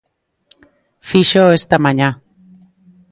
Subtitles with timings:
[1.09, 2.09] Fíxoo esta mañá.